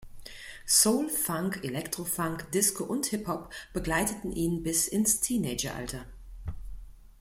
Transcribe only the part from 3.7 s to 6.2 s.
begleiteten ihn bis ins Teenager-Alter.